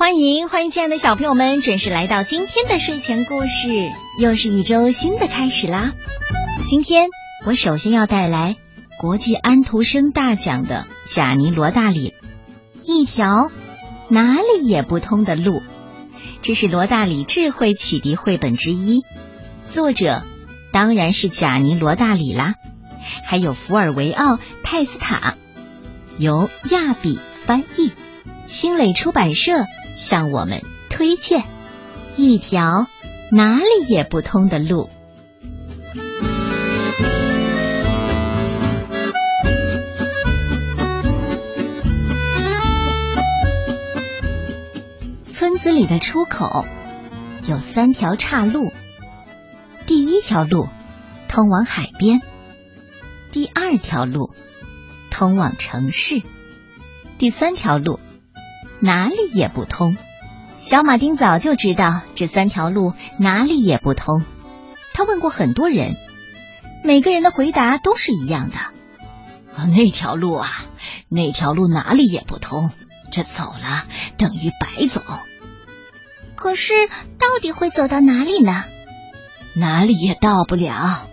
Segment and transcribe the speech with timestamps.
[0.00, 3.68] 欢迎欢迎，亲爱的小朋友们，准时来到今天的睡前故事，
[4.18, 5.92] 又是一周新的开始啦。
[6.64, 7.10] 今天
[7.44, 8.56] 我首先要带来
[8.98, 12.14] 国际安徒生大奖的《贾尼罗大里》，
[12.82, 13.50] 一条
[14.08, 15.60] 哪里也不通的路。
[16.40, 19.02] 这是罗大里智慧启迪绘本之一，
[19.68, 20.22] 作者
[20.72, 22.54] 当然是贾尼罗大里啦，
[23.26, 25.34] 还有福尔维奥泰斯塔，
[26.16, 27.92] 由亚比翻译，
[28.46, 29.66] 新蕾出版社。
[30.00, 31.44] 向我们推荐
[32.16, 32.86] 一条
[33.30, 34.88] 哪里也不通的路。
[45.30, 46.64] 村子里的出口
[47.46, 48.72] 有三条岔路，
[49.86, 50.68] 第一条路
[51.28, 52.22] 通往海边，
[53.32, 54.30] 第二条路
[55.10, 56.22] 通往城市，
[57.18, 58.00] 第三条路。
[58.80, 59.96] 哪里也不通。
[60.56, 64.24] 小马丁早就知道这三条路哪里也不通。
[64.92, 65.96] 他问过很多人，
[66.84, 68.56] 每个人的回答都是一样的。
[69.68, 70.48] 那条路啊，
[71.08, 72.70] 那条路哪里也不通，
[73.10, 73.84] 这走了
[74.16, 75.02] 等于白走。
[76.34, 76.72] 可是
[77.18, 78.64] 到底会走到哪里呢？
[79.54, 81.06] 哪里也到不了。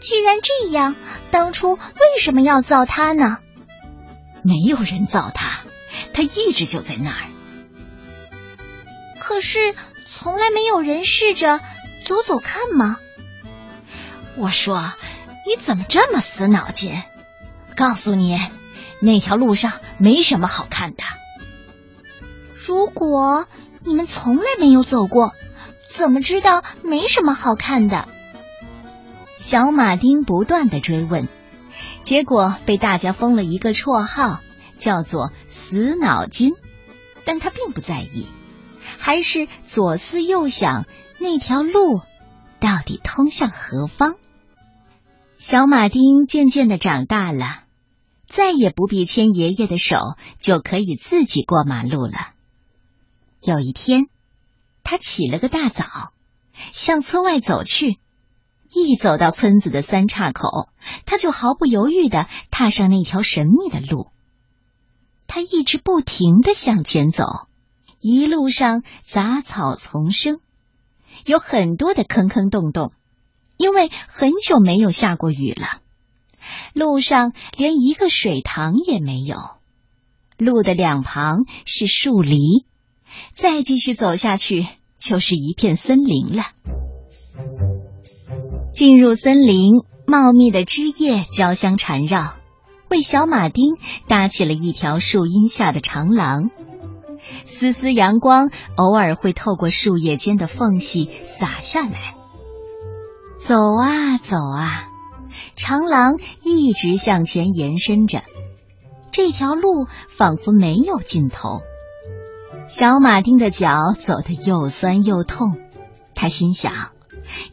[0.00, 0.94] 既然这样，
[1.30, 3.38] 当初为什么要造它呢？
[4.42, 5.59] 没有人造它。
[6.20, 7.30] 他一直就在那儿，
[9.18, 9.74] 可是
[10.06, 11.60] 从来没有人试着
[12.06, 12.98] 走走看吗？
[14.36, 14.92] 我说，
[15.46, 17.02] 你怎么这么死脑筋？
[17.74, 18.38] 告诉你，
[19.00, 21.02] 那条路上没什么好看的。
[22.54, 23.46] 如果
[23.82, 25.32] 你们从来没有走过，
[25.90, 28.06] 怎么知道没什么好看的？
[29.38, 31.28] 小马丁不断的追问，
[32.02, 34.40] 结果被大家封了一个绰号，
[34.78, 35.32] 叫做。
[35.70, 36.54] 死脑筋，
[37.24, 38.26] 但他并不在意，
[38.98, 40.84] 还是左思右想
[41.20, 42.00] 那条路
[42.58, 44.16] 到底通向何方。
[45.38, 47.62] 小马丁渐渐的长大了，
[48.26, 49.96] 再也不必牵爷爷的手
[50.40, 52.32] 就可以自己过马路了。
[53.40, 54.08] 有一天，
[54.82, 55.84] 他起了个大早，
[56.72, 58.00] 向村外走去。
[58.72, 60.68] 一走到村子的三岔口，
[61.06, 64.10] 他就毫不犹豫的踏上那条神秘的路。
[65.32, 67.24] 他一直不停的向前走，
[68.00, 70.40] 一路上杂草丛生，
[71.24, 72.90] 有很多的坑坑洞洞，
[73.56, 75.82] 因为很久没有下过雨了。
[76.74, 79.36] 路上连一个水塘也没有，
[80.36, 82.66] 路的两旁是树篱，
[83.32, 84.66] 再继续走下去
[84.98, 86.42] 就是一片森林了。
[88.72, 89.74] 进入森林，
[90.08, 92.39] 茂密的枝叶交相缠绕。
[92.90, 93.76] 为小马丁
[94.08, 96.50] 搭起了一条树荫下的长廊，
[97.44, 102.16] 丝丝阳光偶尔会透过树叶间的缝隙洒下来。
[103.38, 104.88] 走啊走啊，
[105.54, 108.22] 长廊一直向前延伸着，
[109.12, 111.60] 这条路仿佛没有尽头。
[112.66, 115.56] 小马丁的脚走得又酸又痛，
[116.16, 116.90] 他心想，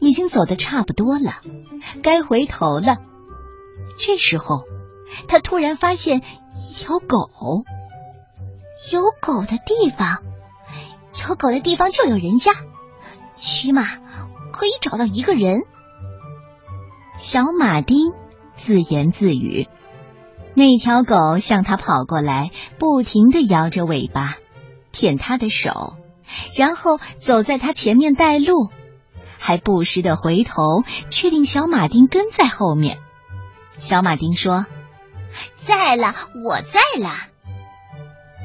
[0.00, 1.36] 已经走得差不多了，
[2.02, 2.96] 该回头了。
[4.00, 4.64] 这时候。
[5.26, 7.30] 他突然发现一条狗，
[8.92, 10.22] 有狗的地方，
[11.28, 12.52] 有狗的地方就有人家，
[13.34, 13.84] 起码
[14.52, 15.62] 可以找到一个人。
[17.16, 18.12] 小马丁
[18.56, 19.68] 自言自语。
[20.54, 24.36] 那条狗向他跑过来，不停的摇着尾巴，
[24.92, 25.96] 舔他的手，
[26.56, 28.68] 然后走在他前面带路，
[29.38, 32.98] 还不时的回头确定小马丁跟在后面。
[33.78, 34.66] 小马丁说。
[35.56, 36.14] 在了，
[36.44, 37.12] 我在了。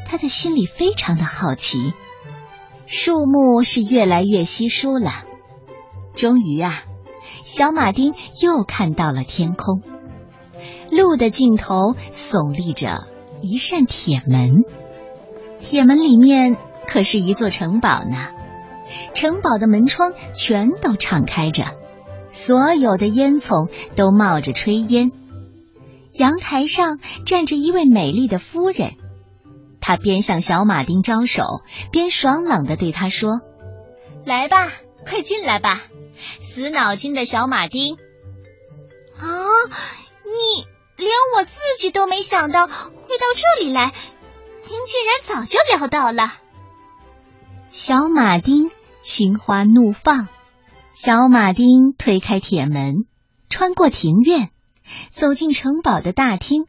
[0.05, 1.93] 他的心里非常的好奇。
[2.85, 5.23] 树木是越来越稀疏了。
[6.15, 6.83] 终于啊，
[7.43, 9.81] 小马丁又看到了天空。
[10.91, 13.07] 路的尽头耸立着
[13.41, 14.63] 一扇铁门，
[15.59, 16.55] 铁门里面
[16.87, 18.27] 可是一座城堡呢。
[19.15, 21.65] 城堡的门窗全都敞开着，
[22.31, 25.11] 所有的烟囱都冒着炊烟。
[26.13, 28.94] 阳台上站着一位美丽的夫人，
[29.81, 31.44] 她边向小马丁招手，
[31.92, 33.42] 边爽朗的对他说
[34.25, 34.71] ：“来吧，
[35.06, 35.81] 快进来吧，
[36.39, 37.95] 死脑筋的小马丁。”
[39.18, 39.27] 啊，
[40.25, 40.65] 你
[40.98, 43.92] 连我自己都没想到会到这里来，
[44.69, 46.33] 您竟然早就料到了。
[47.69, 48.69] 小马丁
[49.01, 50.27] 心花怒放，
[50.94, 53.06] 小马丁推开铁门，
[53.50, 54.51] 穿过庭院。
[55.12, 56.65] 走进城堡的大厅，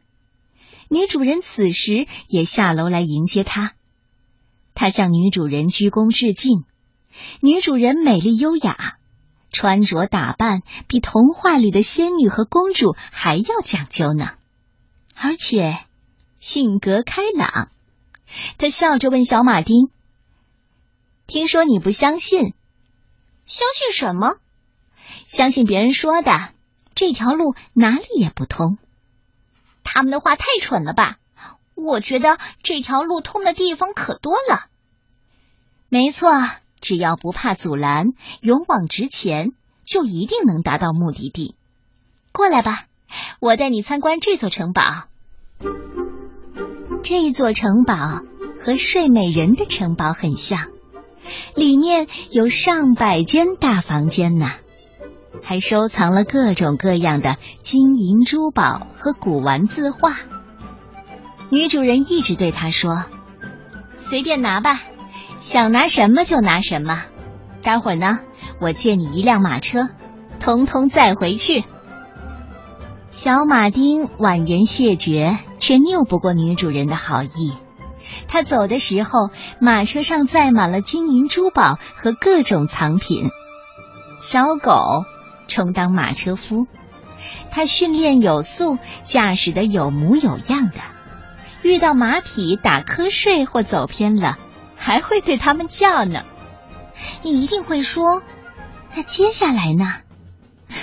[0.89, 3.73] 女主人此时也下楼来迎接他。
[4.73, 6.65] 他向女主人鞠躬致敬。
[7.41, 8.97] 女主人美丽优雅，
[9.49, 14.31] 穿着打扮比童话里的仙女和公主还要讲究呢，
[15.15, 15.79] 而且
[16.39, 17.69] 性格开朗。
[18.57, 19.89] 他笑着问小马丁
[21.25, 22.53] ：“听说你不相信？
[23.45, 24.35] 相信什么？
[25.25, 26.51] 相信别人说的，
[26.95, 28.79] 这条路哪里也不通。
[29.83, 31.17] 他们的话太蠢了吧？
[31.75, 34.65] 我觉得这条路通的地方可多了。
[35.89, 36.31] 没错。”
[36.81, 39.53] 只要不怕阻拦，勇往直前，
[39.85, 41.55] 就一定能达到目的地。
[42.31, 42.83] 过来吧，
[43.39, 45.07] 我带你参观这座城堡。
[47.01, 48.21] 这座城堡
[48.59, 50.69] 和睡美人的城堡很像，
[51.55, 54.51] 里面有上百间大房间呢，
[55.45, 60.17] 还收藏了各种各样的金银珠宝和古玩字画。
[61.49, 63.05] 女主人一直对他说
[63.95, 64.81] ：“随便拿吧。”
[65.39, 67.03] 想拿什么就拿什么，
[67.61, 68.17] 待会儿呢，
[68.59, 69.89] 我借你一辆马车，
[70.39, 71.63] 通通载回去。
[73.11, 77.53] 小马丁婉言谢绝，却拗不过女主人的好意。
[78.27, 79.29] 他走的时候，
[79.61, 83.29] 马车上载满了金银珠宝和各种藏品。
[84.17, 85.03] 小狗
[85.47, 86.67] 充当马车夫，
[87.51, 90.77] 他训练有素，驾驶的有模有样的。
[91.61, 94.37] 遇到马匹打瞌睡或走偏了。
[94.77, 96.25] 还会对他们叫呢，
[97.23, 98.21] 你一定会说，
[98.93, 99.95] 那接下来呢？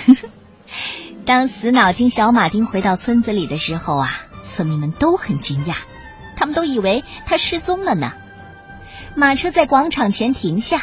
[1.25, 5.75] 当死脑筋小马丁回到村子里的时候啊，村民们都很惊讶，
[6.35, 8.11] 他们都以为他失踪了呢。
[9.15, 10.81] 马车在广场前停下，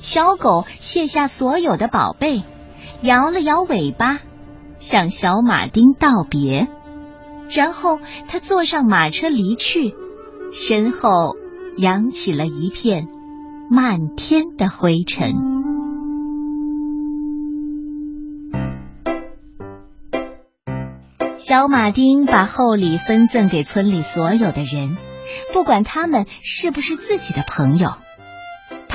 [0.00, 2.42] 小狗卸下所有的宝贝，
[3.02, 4.20] 摇了摇尾巴，
[4.78, 6.68] 向小马丁道别，
[7.50, 9.94] 然后他坐上马车离去，
[10.52, 11.36] 身后。
[11.78, 13.06] 扬起了一片
[13.70, 15.34] 漫天的灰尘。
[21.36, 24.96] 小马丁把厚礼分赠给村里所有的人，
[25.52, 27.90] 不管他们是不是自己的朋友。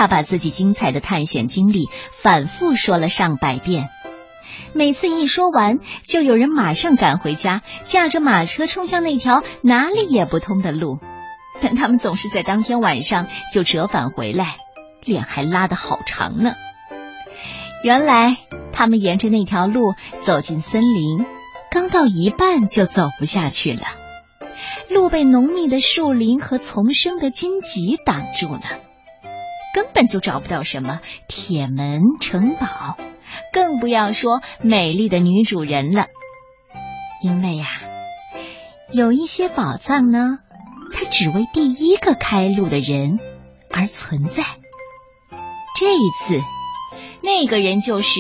[0.02, 1.88] 他把自己精彩的探险经历
[2.24, 3.88] 反复说了上百遍，
[4.74, 10.98] 每次一说完，就有人马上赶回家，驾着马车冲向那条哪里也不通的路。
[11.62, 14.56] 但他们总是在当天晚上就折返回来，
[15.06, 16.56] 脸还拉得好长呢。
[17.84, 18.38] 原来
[18.72, 21.24] 他们沿着那条路走进森林，
[21.70, 23.84] 刚到一半就走不下去了。
[24.90, 28.62] 路被浓密的树林和丛生的荆棘挡住了，
[29.74, 32.98] 根本就找不到什么铁门城堡，
[33.54, 36.08] 更不要说美丽的女主人了。
[37.24, 37.68] 因为呀，
[38.92, 40.40] 有一些宝藏呢。
[40.94, 43.18] 它只为第一个开路的人
[43.72, 44.44] 而存在。
[45.74, 46.44] 这一次，
[47.24, 48.20] 那个人就是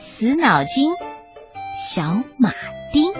[0.00, 0.90] 死脑筋
[1.80, 2.52] 小马
[2.92, 3.12] 丁。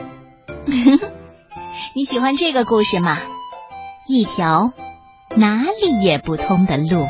[1.95, 3.19] 你喜欢这个故事吗？
[4.09, 4.73] 一条
[5.37, 7.07] 哪里也不通的路。